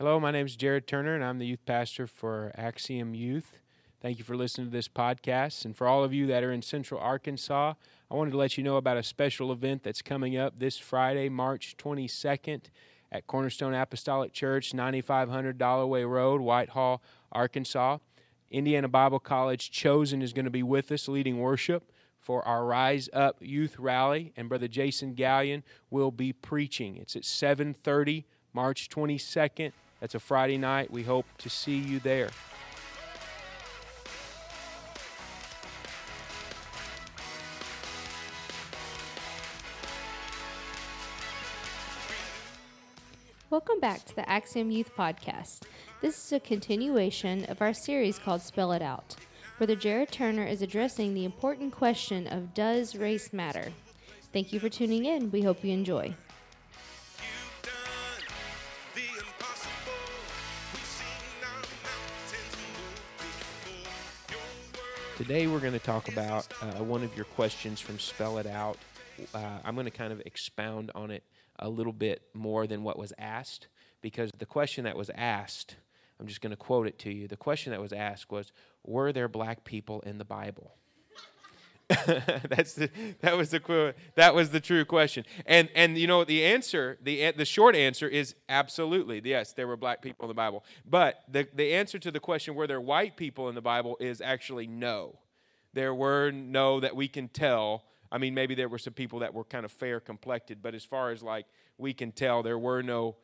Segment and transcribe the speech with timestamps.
[0.00, 3.58] Hello, my name is Jared Turner, and I'm the youth pastor for Axiom Youth.
[4.00, 5.64] Thank you for listening to this podcast.
[5.64, 7.74] And for all of you that are in Central Arkansas,
[8.08, 11.28] I wanted to let you know about a special event that's coming up this Friday,
[11.28, 12.66] March 22nd
[13.10, 17.02] at Cornerstone Apostolic Church, 9500 Dollarway Road, Whitehall,
[17.32, 17.98] Arkansas.
[18.52, 21.90] Indiana Bible College Chosen is going to be with us leading worship
[22.20, 26.96] for our Rise Up Youth Rally, and Brother Jason Gallion will be preaching.
[26.98, 30.90] It's at 7:30, March 22nd that's a Friday night.
[30.90, 32.30] We hope to see you there.
[43.50, 45.62] Welcome back to the Axiom Youth Podcast.
[46.02, 49.16] This is a continuation of our series called Spell It Out.
[49.56, 53.72] Brother Jared Turner is addressing the important question of Does race matter?
[54.32, 55.30] Thank you for tuning in.
[55.30, 56.14] We hope you enjoy.
[65.18, 68.78] Today we're going to talk about uh, one of your questions from Spell It Out.
[69.34, 71.24] Uh, I'm going to kind of expound on it
[71.58, 73.66] a little bit more than what was asked
[74.00, 75.74] because the question that was asked,
[76.20, 77.26] I'm just going to quote it to you.
[77.26, 78.52] The question that was asked was
[78.84, 80.76] Were there black people in the Bible?
[82.06, 82.90] That's the,
[83.22, 85.24] that was the that was the true question.
[85.46, 89.76] And and you know the answer the the short answer is absolutely yes there were
[89.76, 90.64] black people in the Bible.
[90.84, 94.20] But the the answer to the question were there white people in the Bible is
[94.20, 95.18] actually no.
[95.72, 97.84] There were no that we can tell.
[98.12, 100.84] I mean maybe there were some people that were kind of fair complected, but as
[100.84, 101.46] far as like
[101.78, 103.16] we can tell there were no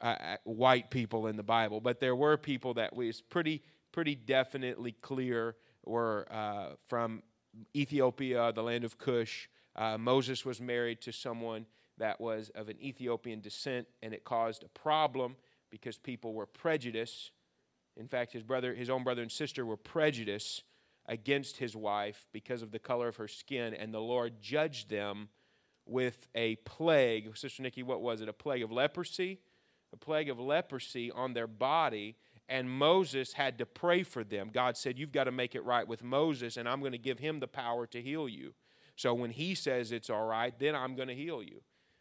[0.00, 4.14] uh, uh white people in the Bible, but there were people that was pretty pretty
[4.14, 7.22] definitely clear were uh, from
[7.74, 9.48] Ethiopia, the land of Cush.
[9.74, 11.66] Uh, Moses was married to someone
[11.98, 15.36] that was of an Ethiopian descent, and it caused a problem
[15.70, 17.32] because people were prejudiced.
[17.96, 20.64] In fact, his brother, his own brother and sister were prejudiced
[21.06, 25.28] against his wife because of the color of her skin, and the Lord judged them
[25.86, 27.36] with a plague.
[27.36, 28.28] Sister Nikki, what was it?
[28.28, 29.38] A plague of leprosy?
[29.92, 32.16] A plague of leprosy on their body
[32.48, 34.50] and Moses had to pray for them.
[34.52, 37.18] God said, You've got to make it right with Moses, and I'm going to give
[37.18, 38.54] him the power to heal you.
[38.94, 41.60] So when he says it's all right, then I'm going to heal you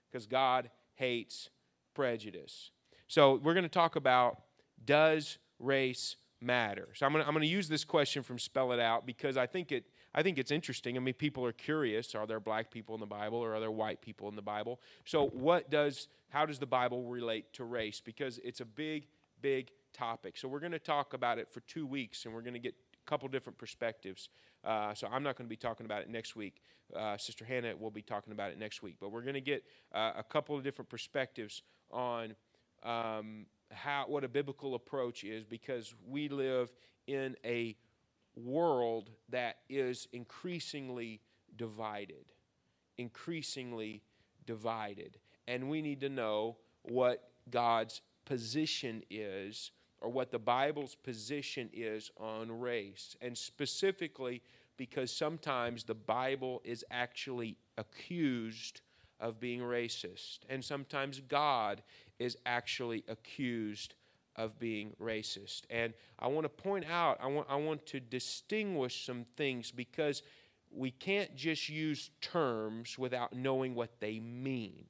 [0.09, 1.49] because God hates
[1.93, 2.71] prejudice.
[3.07, 4.41] So we're going to talk about
[4.83, 6.89] does race matter?
[6.93, 9.37] So I'm going to, I'm going to use this question from Spell It Out because
[9.37, 9.85] I think it.
[10.17, 10.95] I think it's interesting.
[10.95, 13.71] I mean, people are curious: Are there black people in the Bible, or are there
[13.71, 14.79] white people in the Bible?
[15.03, 17.99] So, what does, how does the Bible relate to race?
[17.99, 19.07] Because it's a big,
[19.41, 20.37] big topic.
[20.37, 22.75] So we're going to talk about it for two weeks, and we're going to get
[22.75, 24.29] a couple different perspectives.
[24.63, 26.61] Uh, so I'm not going to be talking about it next week.
[26.95, 28.95] Uh, Sister Hannah will be talking about it next week.
[28.99, 29.63] But we're going to get
[29.93, 32.35] uh, a couple of different perspectives on
[32.83, 36.71] um, how what a biblical approach is, because we live
[37.07, 37.75] in a
[38.35, 41.21] world that is increasingly
[41.55, 42.25] divided,
[42.97, 44.01] increasingly
[44.45, 45.17] divided,
[45.47, 52.11] and we need to know what God's position is or what the Bible's position is
[52.17, 53.15] on race.
[53.21, 54.41] And specifically,
[54.77, 58.81] because sometimes the Bible is actually accused
[59.19, 61.81] of being racist, and sometimes God
[62.19, 63.95] is actually accused
[64.35, 65.61] of being racist.
[65.69, 70.21] And I want to point out, I want, I want to distinguish some things because
[70.71, 74.85] we can't just use terms without knowing what they mean.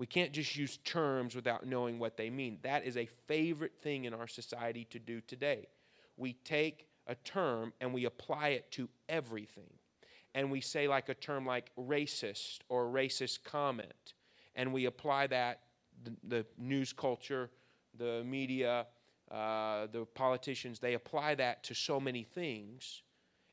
[0.00, 2.56] We can't just use terms without knowing what they mean.
[2.62, 5.66] That is a favorite thing in our society to do today.
[6.16, 9.68] We take a term and we apply it to everything.
[10.34, 14.14] And we say, like a term like racist or racist comment,
[14.54, 15.60] and we apply that,
[16.02, 17.50] the, the news culture,
[17.94, 18.86] the media,
[19.30, 23.02] uh, the politicians, they apply that to so many things.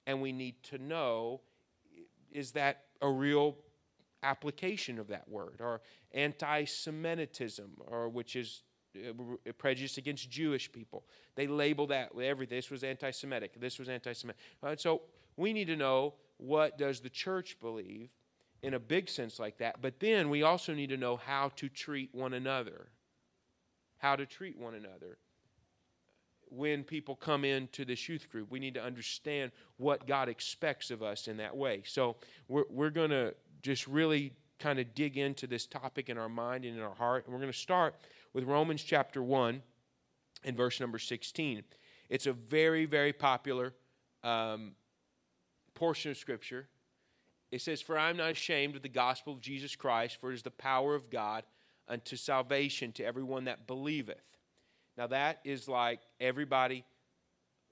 [0.06, 1.42] And we need to know
[2.32, 3.58] is that a real
[4.24, 5.82] application of that word, or
[6.14, 8.64] anti Semitism, or which is
[8.96, 11.06] uh, prejudice against Jewish people.
[11.36, 12.50] They label that with.
[12.50, 14.42] This was anti Semitic, this was anti Semitic.
[14.64, 15.02] Uh, so
[15.36, 18.10] we need to know what does the church believe
[18.64, 21.70] in a big sense like that, but then we also need to know how to
[21.70, 22.88] treat one another.
[24.00, 25.18] How to treat one another
[26.50, 28.50] when people come into this youth group.
[28.50, 31.84] We need to understand what God expects of us in that way.
[31.86, 32.16] So
[32.48, 36.66] we're, we're going to just really kind of dig into this topic in our mind
[36.66, 37.26] and in our heart.
[37.26, 37.96] And we're going to start
[38.34, 39.62] with Romans chapter 1
[40.44, 41.64] and verse number 16.
[42.10, 43.74] It's a very, very popular
[44.24, 44.74] um,
[45.74, 46.68] portion of Scripture.
[47.52, 50.36] It says, For I am not ashamed of the gospel of Jesus Christ, for it
[50.36, 51.44] is the power of God
[51.88, 54.22] unto salvation to everyone that believeth.
[54.98, 56.84] Now, that is like everybody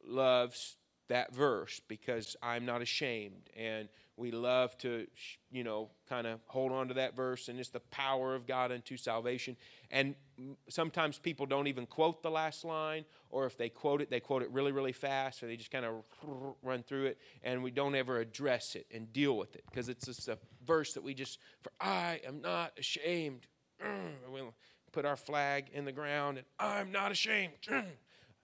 [0.05, 3.49] loves that verse because I'm not ashamed.
[3.55, 5.07] And we love to,
[5.51, 8.71] you know, kind of hold on to that verse, and it's the power of God
[8.71, 9.57] unto salvation.
[9.91, 10.15] And
[10.69, 14.41] sometimes people don't even quote the last line, or if they quote it, they quote
[14.41, 16.03] it really, really fast, or they just kind of
[16.63, 20.05] run through it, and we don't ever address it and deal with it because it's
[20.05, 23.47] just a verse that we just, for I am not ashamed.
[23.85, 24.53] Mm, we'll
[24.93, 27.53] put our flag in the ground, and I'm not ashamed.
[27.69, 27.83] Mm.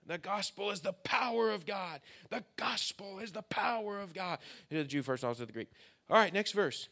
[0.08, 2.02] The gospel is the power of God.
[2.30, 4.40] The gospel is the power of God.
[4.70, 5.70] To the Jew first, also to the Greek.
[6.10, 6.90] All right, next verse.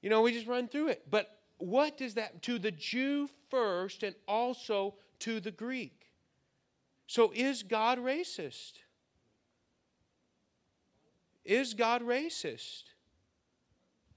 [0.00, 1.04] You know, we just run through it.
[1.10, 6.10] But what does that to the Jew first and also to the Greek?
[7.06, 8.72] So is God racist?
[11.44, 12.84] Is God racist?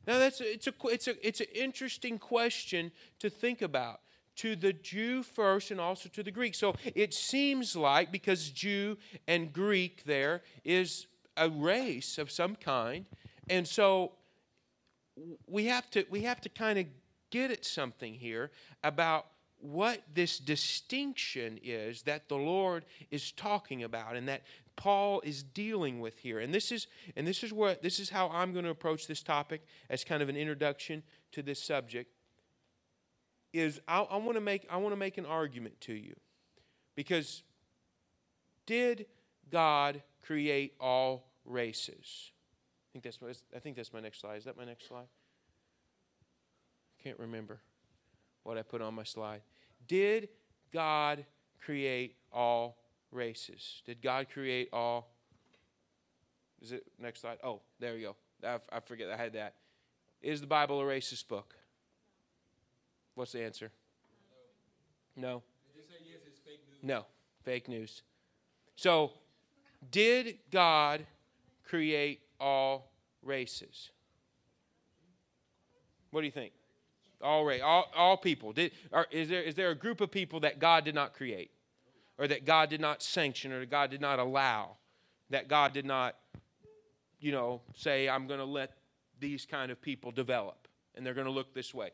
[0.08, 4.02] Now that's it's a it's a it's an interesting question to think about
[4.38, 6.56] to the Jew first and also to the Greek.
[6.56, 8.98] So it seems like, because Jew
[9.28, 13.06] and Greek there is a race of some kind,
[13.50, 14.14] and so
[15.48, 16.86] we have to we have to kind of
[17.30, 18.52] get at something here
[18.84, 19.28] about
[19.60, 24.44] what this distinction is that the Lord is talking about and that
[24.76, 26.40] Paul is dealing with here.
[26.40, 29.24] And this is and this is what this is how I'm going to approach this
[29.24, 32.12] topic as kind of an introduction to this subject
[33.56, 36.16] is I, I want to make I want to make an argument to you,
[36.96, 37.44] because
[38.66, 39.06] did
[39.50, 42.32] God create all races?
[42.32, 44.38] I think that's my, I think that's my next slide.
[44.38, 45.08] Is that my next slide?
[47.00, 47.62] I can't remember
[48.44, 49.42] what I put on my slide.
[49.88, 50.30] Did
[50.74, 51.26] God
[51.64, 52.78] create all
[53.12, 53.82] races?
[53.86, 55.12] Did God create all?
[56.62, 57.38] Is it next slide?
[57.44, 58.16] Oh, there we go.
[58.44, 59.56] I, I forget I had that.
[60.22, 61.56] Is the Bible a racist book?
[63.16, 63.72] What's the answer?
[65.16, 65.42] No.
[66.84, 67.06] No,
[67.44, 68.04] fake news.
[68.76, 69.14] So,
[69.92, 71.06] did God
[71.64, 72.92] create all
[73.24, 73.90] races?
[76.12, 76.54] What do you think?
[77.22, 78.54] All right, all, all people.
[78.54, 81.52] Did, are, is, there, is there a group of people that God did not create?
[82.18, 84.78] Or that God did not sanction or that God did not allow?
[85.30, 86.16] That God did not,
[87.20, 88.74] you know, say, I'm going to let
[89.20, 90.68] these kind of people develop?
[90.96, 91.92] And they're going to look this way.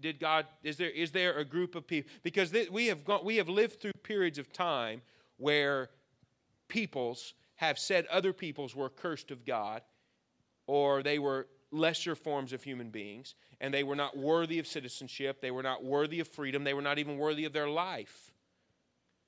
[0.00, 3.36] Did God is there is there a group of people because we have gone, we
[3.36, 5.02] have lived through periods of time
[5.36, 5.90] where
[6.68, 9.82] peoples have said other peoples were cursed of God
[10.66, 15.40] or they were lesser forms of human beings and they were not worthy of citizenship,
[15.40, 18.32] they were not worthy of freedom, they were not even worthy of their life.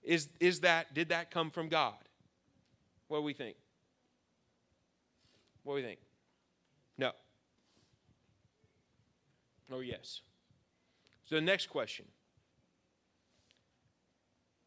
[0.02, 1.94] Is is that did that come from God?
[3.08, 3.56] What do we think?
[5.62, 6.00] What do we think?
[6.98, 7.12] No.
[9.70, 10.20] Or oh, yes.
[11.25, 12.06] So the next question.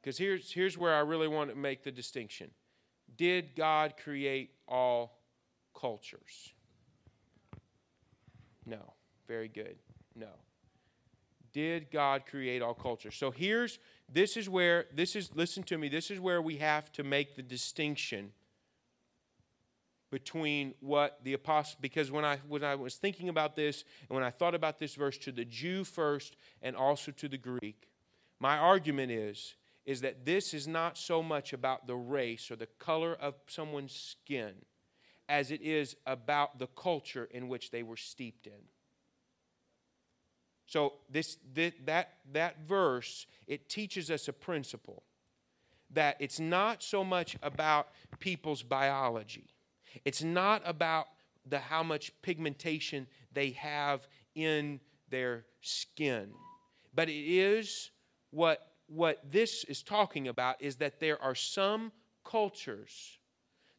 [0.02, 2.52] Because here's, here's where I really want to make the distinction.
[3.16, 5.20] Did God create all
[5.74, 6.54] cultures?
[8.66, 8.94] No.
[9.28, 9.76] Very good.
[10.16, 10.30] No.
[11.54, 13.16] Did God create all cultures?
[13.16, 13.80] So here's
[14.12, 17.36] this is where this is listen to me, this is where we have to make
[17.36, 18.32] the distinction
[20.10, 24.24] between what the apostle because when I when I was thinking about this and when
[24.24, 27.90] I thought about this verse to the Jew first and also to the Greek,
[28.40, 29.56] my argument is
[29.86, 33.94] is that this is not so much about the race or the color of someone's
[33.94, 34.54] skin
[35.30, 38.68] as it is about the culture in which they were steeped in.
[40.68, 45.04] So this, this that that verse it teaches us a principle
[45.92, 49.48] that it's not so much about people's biology
[50.06, 51.08] it's not about
[51.46, 56.30] the how much pigmentation they have in their skin.
[56.94, 57.92] But it is
[58.32, 61.92] what what this is talking about is that there are some
[62.24, 63.18] cultures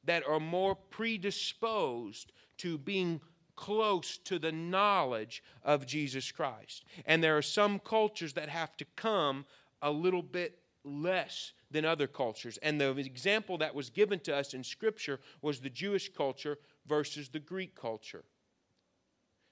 [0.04, 3.20] that are more predisposed to being
[3.56, 6.84] close to the knowledge of Jesus Christ.
[7.06, 9.46] And there are some cultures that have to come
[9.82, 12.58] a little bit less than other cultures.
[12.62, 17.28] And the example that was given to us in Scripture was the Jewish culture versus
[17.28, 18.24] the Greek culture.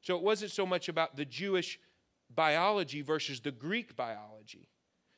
[0.03, 1.79] So it wasn't so much about the Jewish
[2.35, 4.69] biology versus the Greek biology.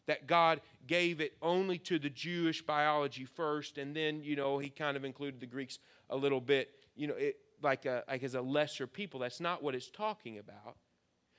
[0.06, 4.70] That God gave it only to the Jewish biology first, and then, you know, he
[4.70, 5.78] kind of included the Greeks
[6.08, 9.20] a little bit, you know, it, like, a, like as a lesser people.
[9.20, 10.76] That's not what it's talking about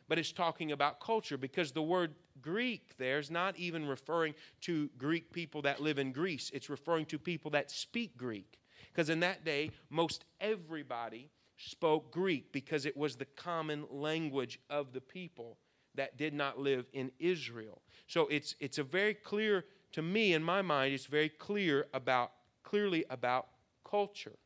[0.10, 4.90] but it's talking about culture because the word Greek there is not even referring to
[4.98, 6.52] Greek people that live in Greece.
[6.54, 8.60] It's referring to people that speak Greek.
[8.92, 14.94] Because in that day, most everybody spoke Greek because it was the common language of
[14.94, 15.58] the people
[15.96, 17.82] that did not live in Israel.
[18.08, 22.32] So it's, it's a very clear, to me, in my mind, it's very clear about,
[22.64, 23.48] clearly about
[23.84, 24.38] culture.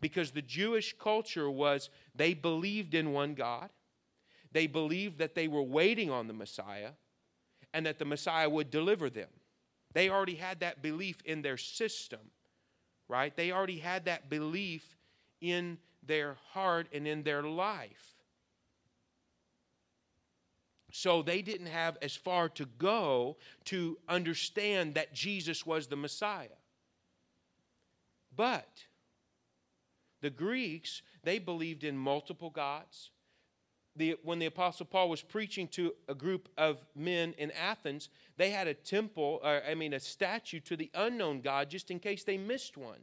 [0.00, 3.70] Because the Jewish culture was they believed in one God,
[4.54, 6.92] they believed that they were waiting on the Messiah,
[7.74, 9.28] and that the Messiah would deliver them.
[9.92, 12.20] They already had that belief in their system,
[13.08, 13.36] right?
[13.36, 14.96] They already had that belief
[15.40, 18.14] in their heart and in their life.
[20.92, 26.60] So they didn't have as far to go to understand that Jesus was the Messiah.
[28.36, 28.84] But
[30.20, 33.10] the Greeks, they believed in multiple gods.
[33.96, 38.50] The, when the Apostle Paul was preaching to a group of men in Athens, they
[38.50, 42.24] had a temple, or, I mean, a statue to the unknown God just in case
[42.24, 42.98] they missed one.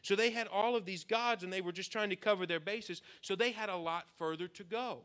[0.00, 2.60] So they had all of these gods and they were just trying to cover their
[2.60, 3.02] bases.
[3.20, 5.00] So they had a lot further to go.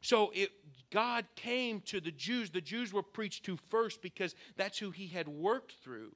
[0.00, 0.50] So it,
[0.90, 2.50] God came to the Jews.
[2.50, 6.14] The Jews were preached to first because that's who he had worked through.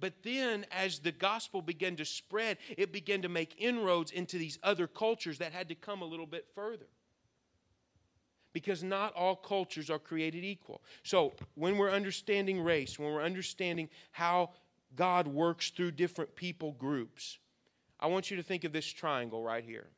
[0.00, 4.58] But then, as the gospel began to spread, it began to make inroads into these
[4.62, 6.86] other cultures that had to come a little bit further.
[8.56, 10.80] Because not all cultures are created equal.
[11.02, 14.52] So, when we're understanding race, when we're understanding how
[14.94, 17.36] God works through different people groups,
[18.00, 19.88] I want you to think of this triangle right here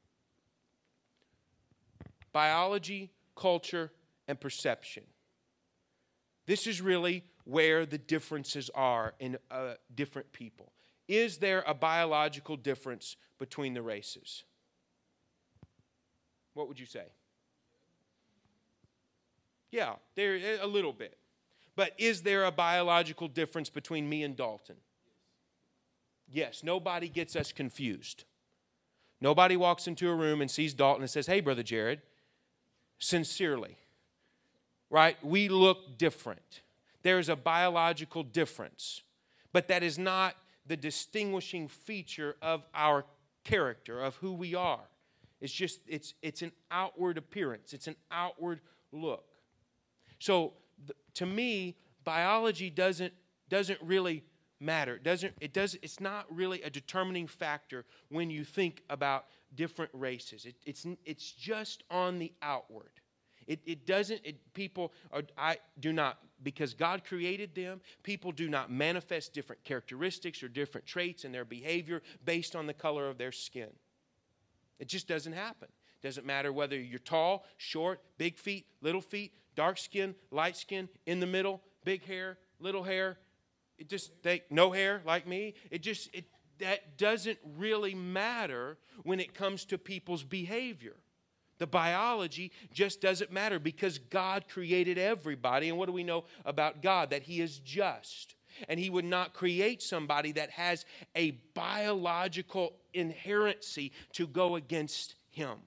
[2.32, 3.92] biology, culture,
[4.26, 5.04] and perception.
[6.46, 10.72] This is really where the differences are in uh, different people.
[11.06, 14.42] Is there a biological difference between the races?
[16.54, 17.04] What would you say?
[19.70, 21.18] Yeah, there a little bit.
[21.76, 24.76] But is there a biological difference between me and Dalton?
[26.28, 28.24] Yes, nobody gets us confused.
[29.20, 32.02] Nobody walks into a room and sees Dalton and says, Hey, Brother Jared,
[32.98, 33.76] sincerely,
[34.90, 35.16] right?
[35.24, 36.62] We look different.
[37.02, 39.02] There's a biological difference,
[39.52, 40.34] but that is not
[40.66, 43.04] the distinguishing feature of our
[43.44, 44.88] character, of who we are.
[45.40, 48.60] It's just, it's, it's an outward appearance, it's an outward
[48.92, 49.24] look.
[50.18, 50.54] So,
[51.14, 53.12] to me, biology doesn't,
[53.48, 54.24] doesn't really
[54.60, 54.96] matter.
[54.96, 59.90] It doesn't, it does, it's not really a determining factor when you think about different
[59.94, 60.44] races.
[60.44, 62.90] It, it's, it's just on the outward.
[63.46, 68.48] It, it doesn't, it, people are, I do not, because God created them, people do
[68.48, 73.16] not manifest different characteristics or different traits in their behavior based on the color of
[73.16, 73.70] their skin.
[74.78, 75.68] It just doesn't happen.
[76.02, 81.18] Doesn't matter whether you're tall, short, big feet, little feet, dark skin, light skin, in
[81.18, 83.18] the middle, big hair, little hair.
[83.76, 85.54] It just they no hair like me.
[85.72, 86.26] It just it
[86.60, 90.94] that doesn't really matter when it comes to people's behavior.
[91.58, 95.68] The biology just doesn't matter because God created everybody.
[95.68, 97.10] And what do we know about God?
[97.10, 98.36] That He is just.
[98.68, 100.84] And He would not create somebody that has
[101.16, 105.58] a biological inherency to go against Him,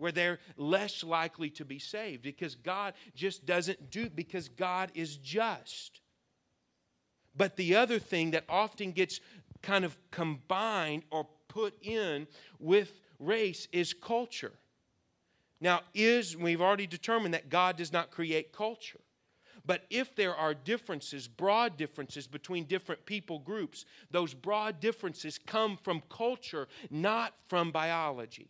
[0.00, 5.16] where they're less likely to be saved because God just doesn't do, because God is
[5.16, 6.00] just.
[7.36, 9.20] But the other thing that often gets
[9.62, 12.26] kind of combined or put in
[12.58, 14.52] with race is culture.
[15.60, 19.00] Now, is we've already determined that God does not create culture.
[19.66, 25.76] But if there are differences, broad differences between different people groups, those broad differences come
[25.76, 28.48] from culture, not from biology.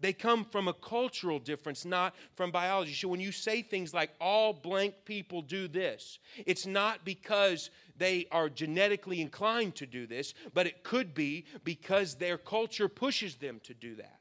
[0.00, 2.92] They come from a cultural difference, not from biology.
[2.92, 8.26] So when you say things like all blank people do this, it's not because they
[8.30, 13.60] are genetically inclined to do this, but it could be because their culture pushes them
[13.64, 14.20] to do that.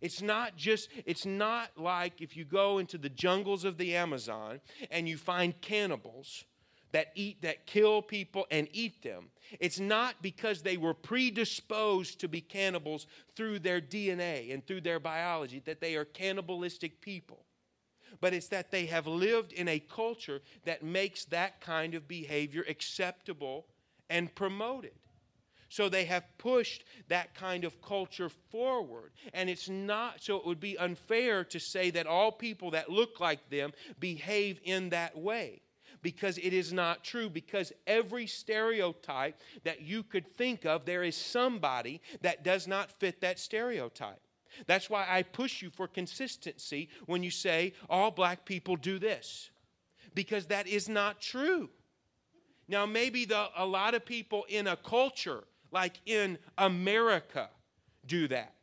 [0.00, 4.60] It's not just, it's not like if you go into the jungles of the Amazon
[4.90, 6.44] and you find cannibals
[6.92, 9.26] that eat, that kill people and eat them.
[9.60, 15.00] It's not because they were predisposed to be cannibals through their DNA and through their
[15.00, 17.44] biology that they are cannibalistic people.
[18.20, 22.64] But it's that they have lived in a culture that makes that kind of behavior
[22.68, 23.66] acceptable
[24.10, 24.92] and promoted.
[25.68, 29.12] So they have pushed that kind of culture forward.
[29.34, 33.20] And it's not, so it would be unfair to say that all people that look
[33.20, 35.60] like them behave in that way.
[36.02, 37.28] Because it is not true.
[37.28, 43.20] Because every stereotype that you could think of, there is somebody that does not fit
[43.20, 44.20] that stereotype.
[44.66, 49.50] That's why I push you for consistency when you say all black people do this.
[50.14, 51.70] Because that is not true.
[52.66, 57.50] Now, maybe the, a lot of people in a culture like in America,
[58.06, 58.54] do that.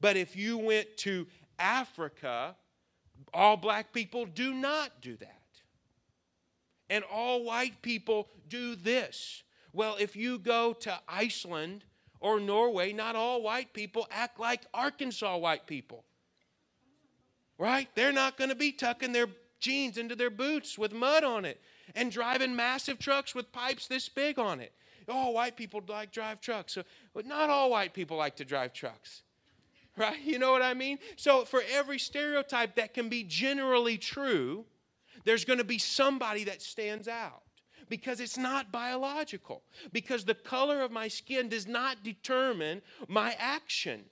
[0.00, 1.26] But if you went to
[1.58, 2.56] Africa,
[3.34, 5.42] All black people do not do that.
[6.90, 9.42] And all white people do this.
[9.72, 11.84] Well, if you go to Iceland
[12.20, 16.04] or Norway, not all white people act like Arkansas white people.
[17.58, 17.88] Right?
[17.94, 19.28] They're not going to be tucking their
[19.60, 21.60] jeans into their boots with mud on it
[21.94, 24.72] and driving massive trucks with pipes this big on it.
[25.08, 26.74] All white people like drive trucks.
[26.74, 26.82] So,
[27.14, 29.22] but not all white people like to drive trucks.
[29.96, 30.18] Right?
[30.24, 30.98] You know what I mean?
[31.16, 34.64] So for every stereotype that can be generally true,
[35.28, 37.42] there's going to be somebody that stands out
[37.90, 39.62] because it's not biological.
[39.92, 44.04] Because the color of my skin does not determine my action.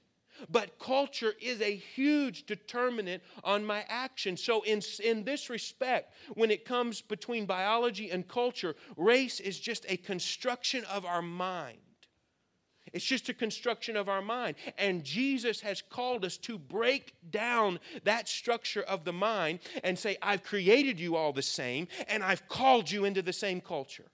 [0.50, 4.36] But culture is a huge determinant on my action.
[4.36, 9.86] So, in, in this respect, when it comes between biology and culture, race is just
[9.88, 11.78] a construction of our mind.
[12.96, 14.56] It's just a construction of our mind.
[14.78, 20.16] And Jesus has called us to break down that structure of the mind and say,
[20.22, 24.06] I've created you all the same, and I've called you into the same culture.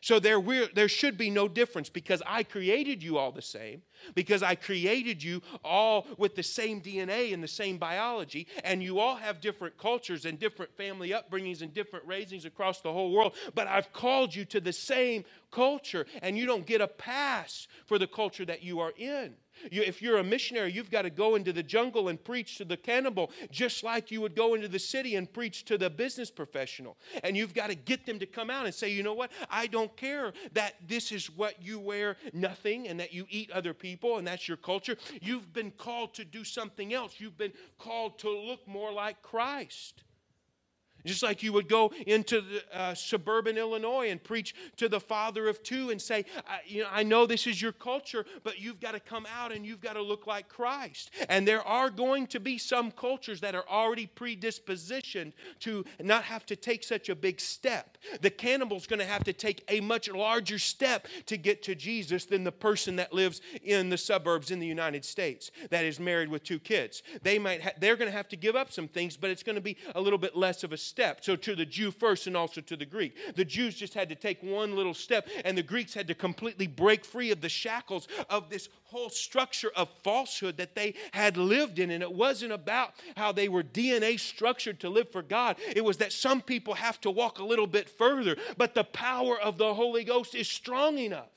[0.00, 0.40] So there,
[0.74, 3.82] there should be no difference because I created you all the same,
[4.14, 9.00] because I created you all with the same DNA and the same biology, and you
[9.00, 13.34] all have different cultures and different family upbringings and different raisings across the whole world,
[13.54, 17.98] but I've called you to the same culture, and you don't get a pass for
[17.98, 19.34] the culture that you are in.
[19.70, 22.64] You, if you're a missionary, you've got to go into the jungle and preach to
[22.64, 26.30] the cannibal, just like you would go into the city and preach to the business
[26.30, 26.96] professional.
[27.22, 29.30] And you've got to get them to come out and say, you know what?
[29.50, 33.74] I don't care that this is what you wear, nothing, and that you eat other
[33.74, 34.96] people, and that's your culture.
[35.20, 37.14] You've been called to do something else.
[37.18, 40.02] You've been called to look more like Christ.
[41.08, 45.48] Just like you would go into the, uh, suburban Illinois and preach to the father
[45.48, 48.78] of two and say, I, you know, I know this is your culture, but you've
[48.78, 51.10] got to come out and you've got to look like Christ.
[51.30, 56.44] And there are going to be some cultures that are already predispositioned to not have
[56.46, 57.96] to take such a big step.
[58.20, 62.26] The cannibal's going to have to take a much larger step to get to Jesus
[62.26, 66.28] than the person that lives in the suburbs in the United States that is married
[66.28, 67.02] with two kids.
[67.22, 69.56] They might ha- they're going to have to give up some things, but it's going
[69.56, 70.97] to be a little bit less of a step.
[71.20, 73.36] So, to the Jew first and also to the Greek.
[73.36, 76.66] The Jews just had to take one little step, and the Greeks had to completely
[76.66, 81.78] break free of the shackles of this whole structure of falsehood that they had lived
[81.78, 81.90] in.
[81.90, 85.98] And it wasn't about how they were DNA structured to live for God, it was
[85.98, 88.36] that some people have to walk a little bit further.
[88.56, 91.30] But the power of the Holy Ghost is strong enough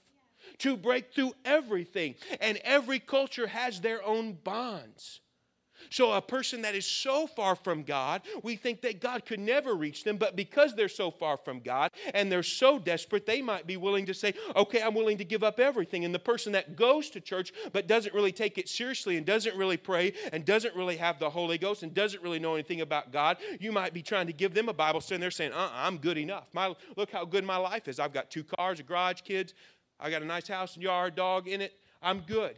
[0.59, 2.15] to break through everything.
[2.39, 5.19] And every culture has their own bonds.
[5.89, 9.73] So, a person that is so far from God, we think that God could never
[9.73, 13.67] reach them, but because they're so far from God and they're so desperate, they might
[13.67, 16.05] be willing to say, Okay, I'm willing to give up everything.
[16.05, 19.55] And the person that goes to church but doesn't really take it seriously and doesn't
[19.55, 23.11] really pray and doesn't really have the Holy Ghost and doesn't really know anything about
[23.11, 25.69] God, you might be trying to give them a Bible study and they're saying, uh
[25.73, 26.47] I'm good enough.
[26.53, 27.99] My, look how good my life is.
[27.99, 29.53] I've got two cars, a garage, kids,
[29.99, 31.73] I got a nice house and yard, dog in it.
[32.01, 32.55] I'm good.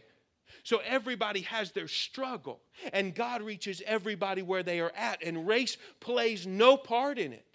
[0.64, 2.62] So everybody has their struggle,
[2.92, 7.46] and God reaches everybody where they are at, and race plays no part in it.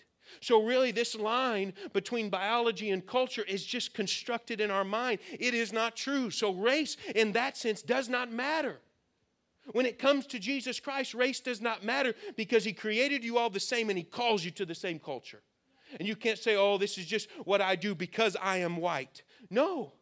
[0.40, 5.20] So, really, this line between biology and culture is just constructed in our mind.
[5.32, 6.30] It is not true.
[6.30, 8.78] So, race, in that sense, does not matter.
[9.72, 13.50] When it comes to Jesus Christ, race does not matter because He created you all
[13.50, 15.42] the same and He calls you to the same culture.
[15.98, 19.22] And you can't say, oh, this is just what I do because I am white.
[19.50, 19.92] No,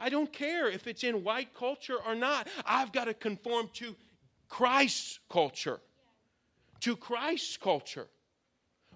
[0.00, 2.48] I don't care if it's in white culture or not.
[2.64, 3.94] I've got to conform to
[4.48, 5.80] Christ's culture.
[6.80, 8.08] To Christ's culture.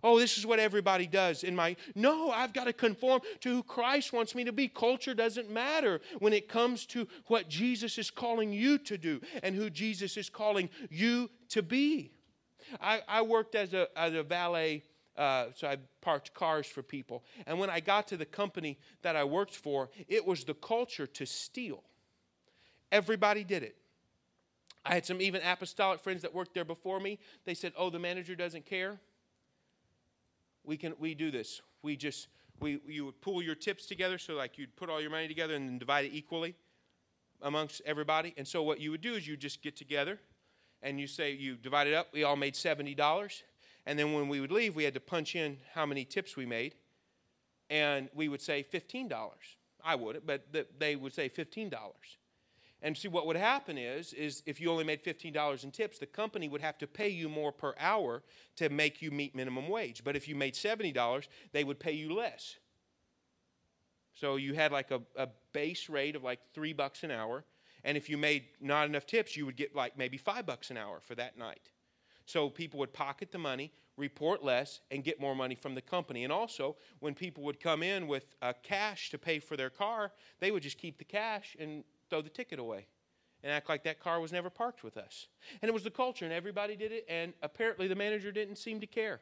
[0.02, 1.76] Oh, this is what everybody does in my.
[1.94, 4.68] No, I've got to conform to who Christ wants me to be.
[4.68, 9.54] Culture doesn't matter when it comes to what Jesus is calling you to do and
[9.54, 12.12] who Jesus is calling you to be.
[12.80, 14.82] I, I worked as a, as a valet
[15.16, 17.24] uh, so I parked cars for people.
[17.46, 21.06] And when I got to the company that I worked for, it was the culture
[21.06, 21.82] to steal.
[22.90, 23.76] Everybody did it.
[24.84, 27.18] I had some even apostolic friends that worked there before me.
[27.44, 29.00] They said, "Oh, the manager doesn't care.
[30.62, 31.62] We can we do this.
[31.82, 32.28] We just
[32.60, 35.54] we you would pool your tips together, so like you'd put all your money together
[35.54, 36.54] and then divide it equally
[37.40, 38.34] amongst everybody.
[38.36, 40.18] And so what you would do is you just get together
[40.82, 42.08] and you say you divide it up.
[42.12, 43.42] We all made seventy dollars
[43.86, 46.46] and then when we would leave, we had to punch in how many tips we
[46.46, 46.74] made.
[47.70, 49.12] And we would say $15.
[49.84, 50.46] I wouldn't, but
[50.78, 51.72] they would say $15.
[52.80, 56.06] And see what would happen is, is if you only made $15 in tips, the
[56.06, 58.22] company would have to pay you more per hour
[58.56, 60.02] to make you meet minimum wage.
[60.04, 62.56] But if you made $70, they would pay you less.
[64.14, 67.44] So you had like a, a base rate of like three bucks an hour.
[67.84, 70.76] And if you made not enough tips, you would get like maybe five bucks an
[70.76, 71.70] hour for that night.
[72.26, 76.24] So people would pocket the money, report less, and get more money from the company.
[76.24, 80.12] And also, when people would come in with uh, cash to pay for their car,
[80.40, 82.86] they would just keep the cash and throw the ticket away
[83.44, 85.28] and act like that car was never parked with us.
[85.60, 88.80] And it was the culture, and everybody did it, and apparently the manager didn't seem
[88.80, 89.20] to care.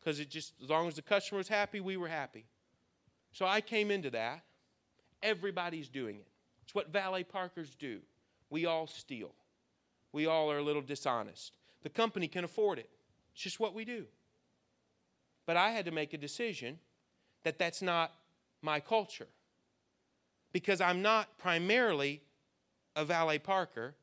[0.00, 2.46] Because it just, as long as the customer was happy, we were happy.
[3.32, 4.42] So I came into that.
[5.22, 6.26] Everybody's doing it.
[6.64, 8.00] It's what valet parkers do.
[8.48, 9.34] We all steal.
[10.12, 11.52] We all are a little dishonest.
[11.82, 12.88] The company can afford it.
[13.32, 14.04] It's just what we do.
[15.46, 16.78] But I had to make a decision
[17.42, 18.12] that that's not
[18.60, 19.28] my culture
[20.52, 22.22] because I'm not primarily
[22.94, 23.94] a valet parker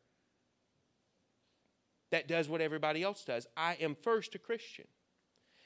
[2.12, 3.48] that does what everybody else does.
[3.56, 4.88] I am first a Christian.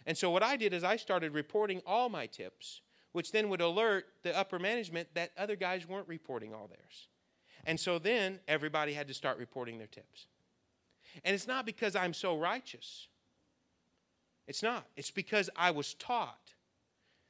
[0.05, 2.81] And so what I did is I started reporting all my tips,
[3.13, 7.07] which then would alert the upper management that other guys weren't reporting all theirs.
[7.63, 10.27] And so then everybody had to start reporting their tips.
[11.23, 13.07] And it's not because I'm so righteous.
[14.47, 14.85] It's not.
[14.95, 16.53] It's because I was taught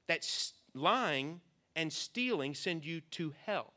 [0.07, 0.27] that
[0.73, 1.41] lying
[1.75, 3.73] and stealing send you to hell.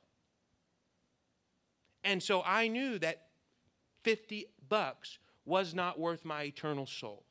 [2.05, 3.27] And so I knew that
[4.05, 7.25] 50 bucks was not worth my eternal soul.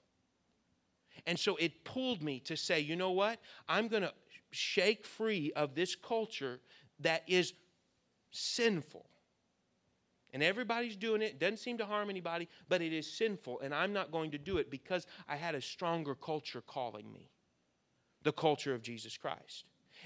[1.26, 3.40] And so it pulled me to say, you know what?
[3.68, 4.14] I'm going to
[4.52, 6.60] shake free of this culture
[7.00, 7.54] that is
[8.32, 9.06] sinful.
[10.36, 11.40] And everybody's doing it.
[11.40, 13.62] Doesn't seem to harm anybody, but it is sinful.
[13.62, 17.30] And I'm not going to do it because I had a stronger culture calling me
[18.22, 19.64] the culture of Jesus Christ.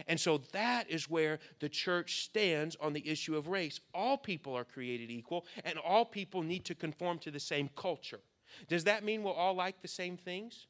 [0.08, 3.80] And so that is where the church stands on the issue of race.
[3.92, 8.20] All people are created equal, and all people need to conform to the same culture.
[8.68, 10.68] Does that mean we'll all like the same things?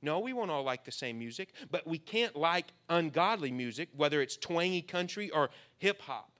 [0.00, 4.22] No, we won't all like the same music, but we can't like ungodly music, whether
[4.22, 6.30] it's twangy country or hip hop.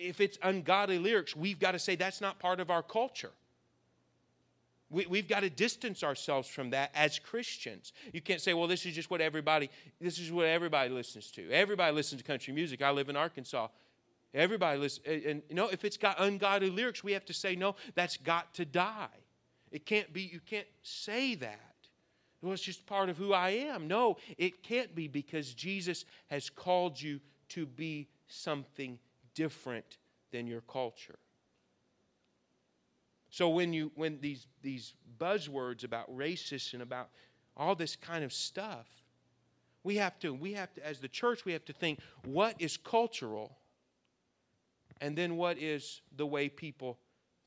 [0.00, 3.30] If it's ungodly lyrics, we've got to say that's not part of our culture.
[4.88, 7.92] We, we've got to distance ourselves from that as Christians.
[8.12, 11.48] You can't say, well, this is just what everybody, this is what everybody listens to.
[11.50, 12.82] Everybody listens to country music.
[12.82, 13.68] I live in Arkansas.
[14.34, 15.24] Everybody listens.
[15.26, 18.52] And you know, if it's got ungodly lyrics, we have to say, no, that's got
[18.54, 19.06] to die.
[19.70, 21.58] It can't be, you can't say that.
[22.42, 23.86] Well, it's just part of who I am.
[23.86, 28.98] No, it can't be because Jesus has called you to be something
[29.40, 29.96] different
[30.32, 31.18] than your culture.
[33.30, 37.08] So when you when these these buzzwords about racist and about
[37.56, 38.86] all this kind of stuff,
[39.82, 42.76] we have to we have to as the church we have to think what is
[42.76, 43.56] cultural
[45.00, 46.98] and then what is the way people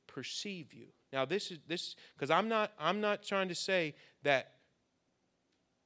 [0.08, 0.88] perceive you.
[1.12, 4.53] Now this is this because I'm not I'm not trying to say that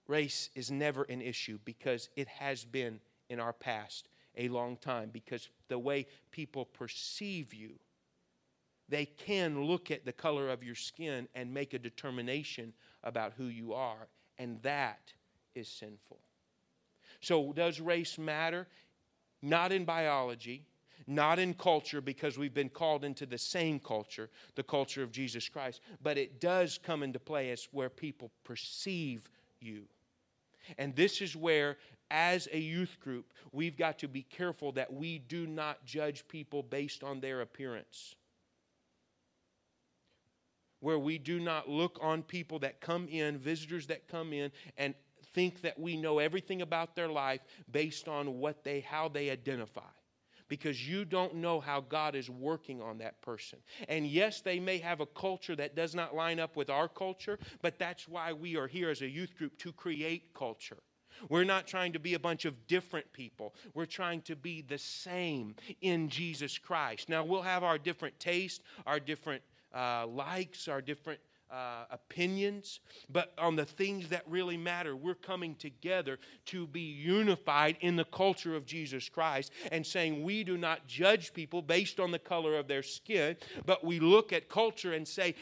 [0.08, 5.10] race is never an issue because it has been in our past a long time
[5.12, 7.80] because the way people perceive you
[8.89, 12.73] they can look at the color of your skin and make a determination
[13.04, 15.13] about who you are, and that
[15.56, 16.19] is sinful.
[17.19, 18.67] So, does race matter?
[19.41, 20.65] Not in biology,
[21.06, 25.50] not in culture, because we've been called into the same culture, the culture of Jesus
[25.50, 29.84] Christ, but it does come into play as where people perceive you.
[30.78, 31.78] And this is where,
[32.10, 36.63] as a youth group, we've got to be careful that we do not judge people
[36.63, 38.15] based on their appearance
[40.80, 44.93] where we do not look on people that come in, visitors that come in, and
[45.34, 47.41] think that we know everything about their life
[47.72, 49.82] based on what they how they identify
[50.48, 53.60] because you don't know how God is working on that person.
[53.89, 57.38] And yes, they may have a culture that does not line up with our culture,
[57.62, 60.78] but that's why we are here as a youth group to create culture.
[61.30, 63.54] We're not trying to be a bunch of different people.
[63.74, 67.10] We're trying to be the same in Jesus Christ.
[67.10, 69.42] Now, we'll have our different tastes, our different
[69.74, 71.20] uh, likes, our different
[71.52, 74.96] uh, opinions, but on the things that really matter.
[74.96, 80.44] We're coming together to be unified in the culture of Jesus Christ and saying we
[80.44, 84.50] do not judge people based on the color of their skin, but we look at
[84.50, 85.36] culture and say,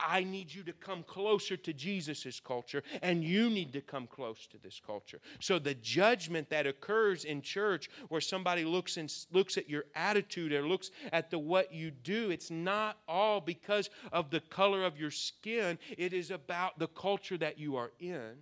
[0.00, 4.46] I need you to come closer to Jesus' culture, and you need to come close
[4.48, 5.20] to this culture.
[5.40, 10.52] So the judgment that occurs in church, where somebody looks and looks at your attitude
[10.52, 14.98] or looks at the what you do, it's not all because of the color of
[14.98, 15.78] your skin.
[15.96, 18.36] It is about the culture that you are in.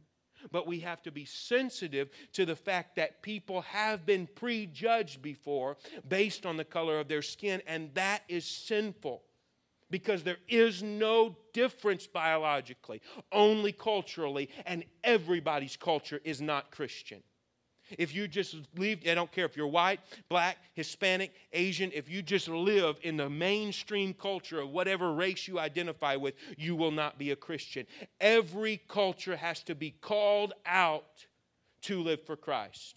[0.52, 5.76] But we have to be sensitive to the fact that people have been prejudged before
[6.06, 9.22] based on the color of their skin, and that is sinful
[9.90, 13.00] because there is no difference biologically,
[13.32, 17.22] only culturally, and everybody's culture is not Christian.
[17.98, 22.20] If you just live, I don't care if you're white, black, Hispanic, Asian, if you
[22.20, 27.18] just live in the mainstream culture of whatever race you identify with, you will not
[27.18, 27.86] be a Christian.
[28.20, 31.26] Every culture has to be called out
[31.82, 32.96] to live for Christ.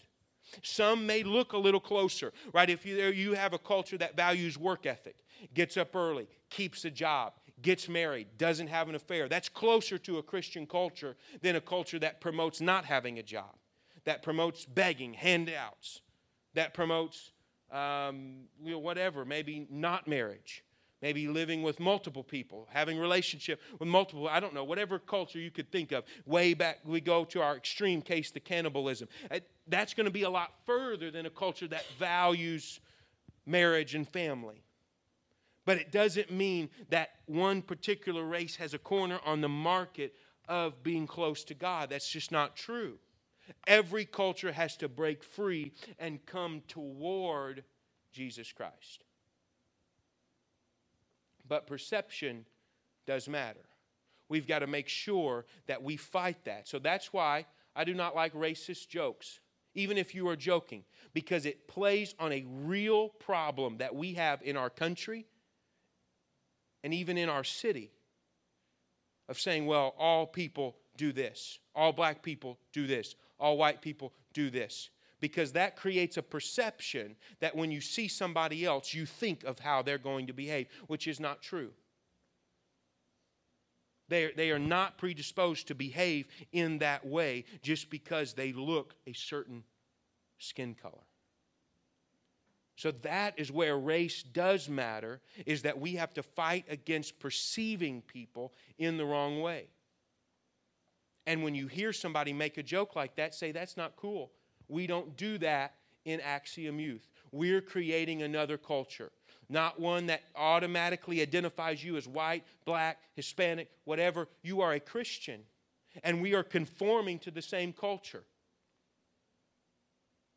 [0.64, 2.68] Some may look a little closer, right?
[2.68, 5.14] If you, you have a culture that values work ethic,
[5.54, 10.18] gets up early, keeps a job, gets married, doesn't have an affair, that's closer to
[10.18, 13.54] a Christian culture than a culture that promotes not having a job
[14.04, 16.00] that promotes begging, handouts,
[16.54, 17.32] that promotes
[17.70, 20.64] um, you know, whatever, maybe not marriage,
[21.02, 25.50] maybe living with multiple people, having relationship with multiple, I don't know, whatever culture you
[25.50, 26.04] could think of.
[26.26, 29.08] Way back, we go to our extreme case, the cannibalism.
[29.30, 32.80] Uh, that's going to be a lot further than a culture that values
[33.46, 34.62] marriage and family.
[35.70, 40.16] But it doesn't mean that one particular race has a corner on the market
[40.48, 41.90] of being close to God.
[41.90, 42.98] That's just not true.
[43.68, 47.62] Every culture has to break free and come toward
[48.10, 49.04] Jesus Christ.
[51.46, 52.46] But perception
[53.06, 53.64] does matter.
[54.28, 56.66] We've got to make sure that we fight that.
[56.66, 59.38] So that's why I do not like racist jokes,
[59.76, 60.82] even if you are joking,
[61.14, 65.26] because it plays on a real problem that we have in our country
[66.82, 67.90] and even in our city
[69.28, 74.12] of saying, well, all people do this, all black people do this, all white people
[74.32, 74.90] do this.
[75.20, 79.82] Because that creates a perception that when you see somebody else, you think of how
[79.82, 81.70] they're going to behave, which is not true.
[84.08, 89.12] They, they are not predisposed to behave in that way just because they look a
[89.12, 89.62] certain
[90.38, 91.04] skin color.
[92.80, 98.00] So that is where race does matter, is that we have to fight against perceiving
[98.00, 99.66] people in the wrong way.
[101.26, 104.30] And when you hear somebody make a joke like that, say, that's not cool.
[104.66, 105.74] We don't do that
[106.06, 107.06] in Axiom Youth.
[107.32, 109.10] We're creating another culture,
[109.50, 114.26] not one that automatically identifies you as white, black, Hispanic, whatever.
[114.42, 115.42] You are a Christian,
[116.02, 118.22] and we are conforming to the same culture.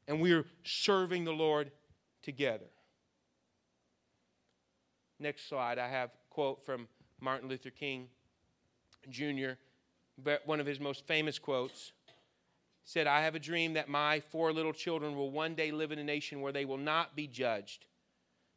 [0.10, 1.72] And we are serving the Lord
[2.24, 2.66] together.
[5.20, 6.88] Next slide, I have a quote from
[7.22, 8.08] Martin Luther King
[9.10, 9.52] Jr
[10.46, 11.94] one of his most famous quotes
[12.86, 16.00] said, I have a dream that my four little children will one day live in
[16.00, 17.86] a nation where they will not be judged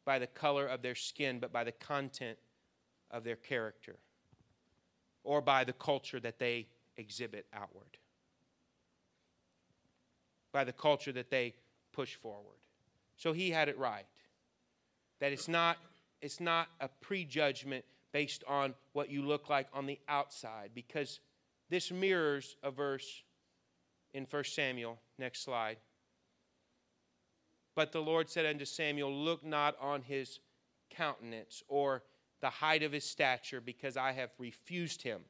[0.05, 2.37] by the color of their skin, but by the content
[3.09, 3.95] of their character
[5.23, 7.97] or by the culture that they exhibit outward,
[10.51, 11.53] by the culture that they
[11.93, 12.66] push forward.
[13.17, 14.05] So he had it right.
[15.19, 15.77] That it's not,
[16.21, 21.19] it's not a prejudgment based on what you look like on the outside, because
[21.69, 23.23] this mirrors a verse
[24.13, 24.99] in 1 Samuel.
[25.19, 25.77] Next slide.
[27.75, 30.39] But the Lord said unto Samuel, Look not on his
[30.89, 32.03] countenance or
[32.39, 35.21] the height of his stature, because I have refused him.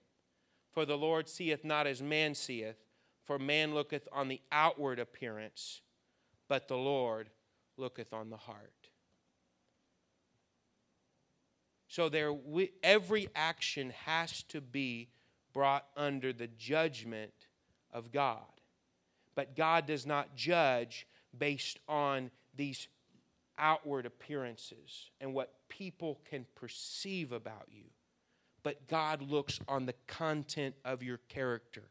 [0.74, 2.76] For the Lord seeth not as man seeth,
[3.26, 5.82] for man looketh on the outward appearance,
[6.48, 7.30] but the Lord
[7.78, 8.90] looketh on the heart.
[11.88, 12.34] So there,
[12.84, 15.10] every action has to be
[15.54, 17.34] brought under the judgment
[17.92, 18.44] of God.
[19.36, 22.88] But God does not judge based on these
[23.58, 27.86] outward appearances and what people can perceive about you.
[28.64, 31.84] But God looks on the content of your character.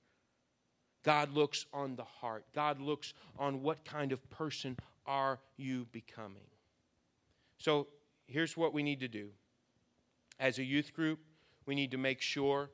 [1.03, 2.45] God looks on the heart.
[2.55, 6.47] God looks on what kind of person are you becoming.
[7.59, 7.89] So
[8.27, 9.31] here's what we need to do.
[10.39, 11.21] As a youth group,
[11.65, 12.71] we need to make sure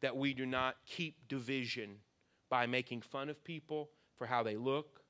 [0.00, 1.96] that we do not keep division
[2.48, 5.00] by making fun of people for how they look,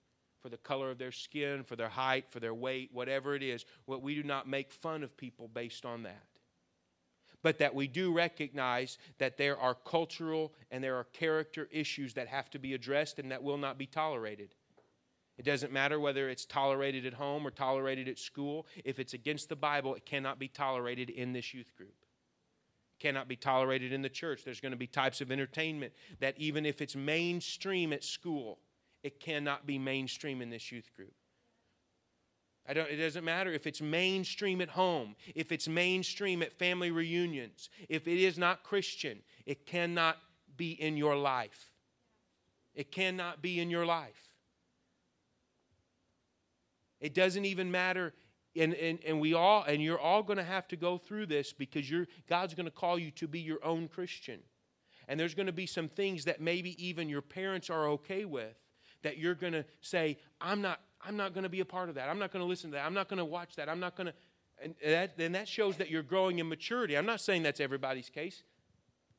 [0.43, 3.65] for the color of their skin, for their height, for their weight, whatever it is.
[3.87, 6.27] What we do not make fun of people based on that.
[7.43, 12.29] But that we do recognize that there are cultural and there are character issues that
[12.29, 14.55] have to be addressed and that will not be tolerated.
[15.41, 18.67] It doesn't matter whether it's tolerated at home or tolerated at school.
[18.85, 21.95] If it's against the Bible, it cannot be tolerated in this youth group
[22.99, 24.45] It cannot be tolerated in the church.
[24.45, 28.59] There's going to be types of entertainment that, even if it's mainstream at school,
[29.03, 31.15] it cannot be mainstream in this youth group.
[32.69, 36.91] I don't, it doesn't matter if it's mainstream at home, if it's mainstream at family
[36.91, 40.19] reunions, if it is not Christian, it cannot
[40.59, 41.73] be in your life.
[42.75, 44.30] It cannot be in your life.
[47.01, 48.13] It doesn't even matter
[48.57, 51.53] and, and, and we all and you're all going to have to go through this
[51.53, 54.41] because you're god's going to call you to be your own christian
[55.07, 58.57] and there's going to be some things that maybe even your parents are okay with
[59.03, 61.95] that you're going to say, I'm not, I'm not going to be a part of
[61.97, 62.09] that.
[62.09, 62.87] I'm not going to listen to that.
[62.87, 63.69] I'm not going to watch that.
[63.69, 64.15] I'm not going to.
[64.63, 66.97] And that, then that shows that you're growing in maturity.
[66.97, 68.43] I'm not saying that's everybody's case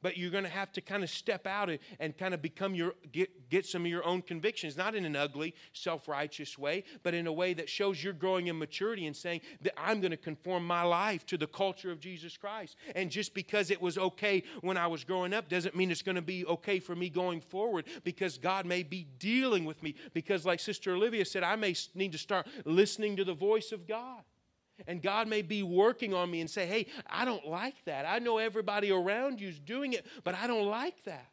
[0.01, 2.93] but you're going to have to kind of step out and, kind of become your
[3.11, 7.25] get, get some of your own convictions not in an ugly self-righteous way but in
[7.25, 10.65] a way that shows you're growing in maturity and saying that i'm going to conform
[10.65, 12.75] my life to the culture of jesus christ.
[12.95, 16.15] And just because it was okay when i was growing up doesn't mean it's going
[16.15, 20.45] to be okay for me going forward because god may be dealing with me because
[20.45, 24.23] like sister olivia said i may need to start listening to the voice of god
[24.87, 28.05] and God may be working on me and say, hey, I don't like that.
[28.05, 31.27] I know everybody around you is doing it, but I don't like that.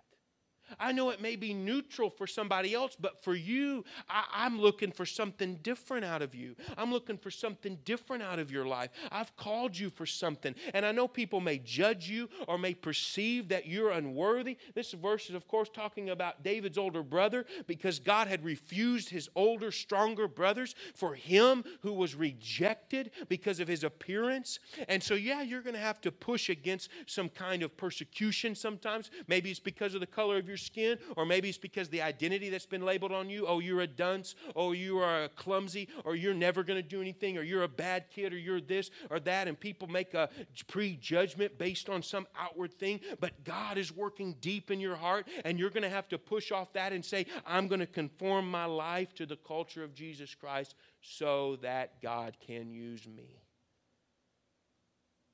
[0.79, 4.93] I know it may be neutral for somebody else, but for you, I, am looking
[4.93, 6.57] for something different out of you.
[6.77, 8.91] I'm looking for something different out of your life.
[9.11, 10.55] I've called you for something.
[10.75, 14.59] And I know people may judge you or may perceive that you're unworthy.
[14.75, 19.29] This verse is, of course, talking about David's older brother because God had refused his
[19.35, 24.59] older, stronger brothers for him who was rejected because of his appearance.
[24.89, 29.11] And so, yeah, you're going to have to push against some kind of persecution sometimes.
[29.27, 32.51] Maybe it's because of the color of your skin, or maybe it's because the identity
[32.51, 36.35] that's been labeled on you oh, you're a dunce, oh, you are clumsy, or you're
[36.35, 39.49] never going to do anything, or you're a bad kid, or you're this or that,
[39.49, 40.29] and people make a
[40.67, 43.01] prejudgment based on some outward thing.
[43.21, 46.53] But God is working deep in your heart, and you're going to have to push
[46.53, 50.35] off that and say, I'm going to conform my life to the culture of Jesus
[50.35, 53.41] Christ so that God can use me.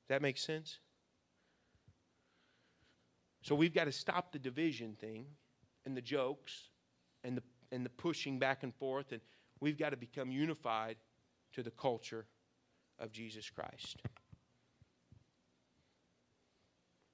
[0.03, 0.79] Does that make sense?
[3.45, 5.27] So we've got to stop the division thing
[5.85, 6.69] and the jokes
[7.23, 9.21] and the, and the pushing back and forth, and
[9.59, 10.95] we've got to become unified
[11.53, 12.25] to the culture
[12.97, 13.97] of Jesus Christ.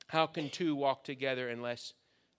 [0.08, 1.96] How can two walk together unless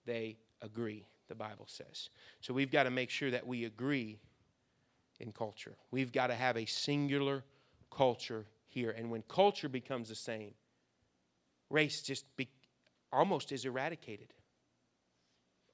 [0.07, 1.05] they agree?
[1.27, 2.09] The Bible says.
[2.41, 4.17] So we've got to make sure that we agree
[5.19, 5.75] in culture.
[5.91, 7.43] We've got to have a singular
[7.95, 8.89] culture here.
[8.89, 10.55] And when culture becomes the same,
[11.69, 12.49] race just be,
[13.13, 14.33] almost is eradicated.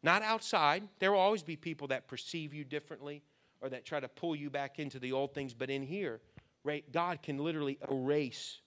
[0.02, 0.88] Not outside.
[0.99, 3.23] There will always be people that perceive you differently
[3.62, 6.21] or that try to pull you back into the old things, but in here,
[6.63, 8.60] right, God can literally erase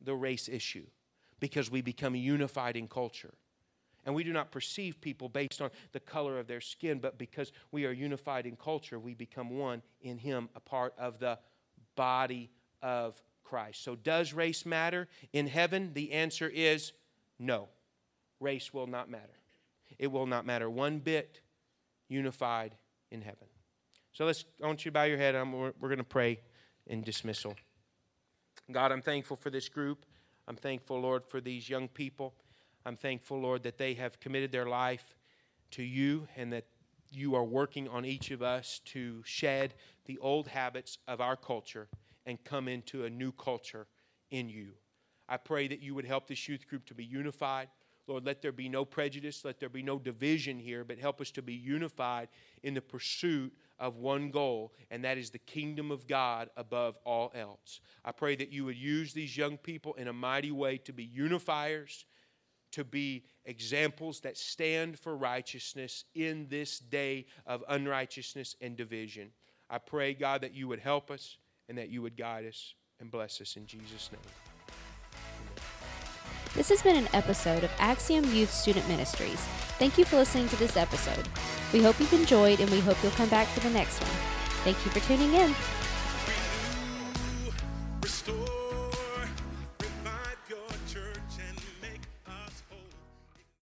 [0.00, 0.86] the race issue
[1.40, 3.34] because we become unified in culture.
[4.06, 7.52] And we do not perceive people based on the color of their skin, but because
[7.72, 11.38] we are unified in culture, we become one in Him, a part of the
[11.96, 12.50] body
[12.82, 13.82] of Christ.
[13.82, 15.92] So, does race matter in heaven?
[15.94, 16.92] The answer is
[17.38, 17.68] no,
[18.40, 19.38] race will not matter.
[19.98, 21.40] It will not matter one bit
[22.08, 22.74] unified
[23.10, 23.48] in heaven.
[24.12, 25.34] So let's, I want you to bow your head.
[25.34, 26.40] I'm, we're, we're going to pray
[26.86, 27.54] in dismissal.
[28.70, 30.06] God, I'm thankful for this group.
[30.46, 32.34] I'm thankful, Lord, for these young people.
[32.86, 35.16] I'm thankful, Lord, that they have committed their life
[35.72, 36.66] to you and that
[37.10, 39.74] you are working on each of us to shed
[40.06, 41.88] the old habits of our culture
[42.26, 43.86] and come into a new culture
[44.30, 44.72] in you.
[45.28, 47.68] I pray that you would help this youth group to be unified.
[48.06, 51.30] Lord, let there be no prejudice, let there be no division here, but help us
[51.32, 52.28] to be unified
[52.62, 57.32] in the pursuit of one goal, and that is the kingdom of God above all
[57.34, 57.80] else.
[58.04, 61.04] I pray that you would use these young people in a mighty way to be
[61.06, 62.04] unifiers,
[62.72, 69.30] to be examples that stand for righteousness in this day of unrighteousness and division.
[69.70, 73.10] I pray, God, that you would help us and that you would guide us and
[73.10, 74.53] bless us in Jesus' name.
[76.54, 79.40] This has been an episode of Axiom Youth Student Ministries.
[79.80, 81.26] Thank you for listening to this episode.
[81.72, 84.12] We hope you've enjoyed and we hope you'll come back for the next one.
[84.62, 85.52] Thank you for tuning in.